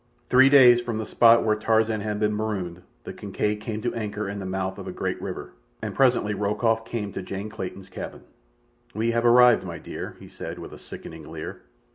Three 0.31 0.49
days 0.49 0.81
from 0.81 0.97
the 0.97 1.05
spot 1.05 1.43
where 1.45 1.55
Tarzan 1.55 2.01
had 2.01 2.19
been 2.19 2.33
marooned 2.33 2.81
the 3.03 3.13
Kincaid 3.13 3.61
came 3.61 3.83
to 3.83 3.93
anchor 3.93 4.27
in 4.27 4.39
the 4.39 4.47
mouth 4.47 4.79
of 4.79 4.87
a 4.87 4.91
great 4.91 5.21
river, 5.21 5.53
and 5.79 5.93
presently 5.93 6.33
Rokoff 6.33 6.85
came 6.85 7.11
to 7.13 7.21
Jane 7.21 7.49
Clayton's 7.51 7.87
cabin. 7.87 8.23
"We 8.95 9.11
have 9.11 9.25
arrived, 9.27 9.63
my 9.63 9.77
dear," 9.77 10.15
he 10.19 10.27
said, 10.27 10.57
with 10.57 10.73
a 10.73 10.79
sickening 10.79 11.29
leer. 11.29 11.61